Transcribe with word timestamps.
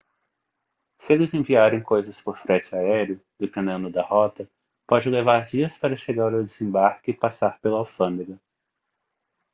se 0.99 1.13
eles 1.13 1.31
enviaram 1.35 1.79
coisas 1.79 2.19
por 2.19 2.35
frete 2.35 2.73
aéreo 2.75 3.23
dependendo 3.39 3.87
da 3.91 4.01
rota 4.01 4.49
pode 4.87 5.07
levar 5.11 5.45
dias 5.45 5.77
para 5.77 5.95
chegar 5.95 6.33
ao 6.33 6.41
desembarque 6.41 7.11
e 7.11 7.15
passar 7.15 7.61
pela 7.61 7.77
alfândega 7.77 8.41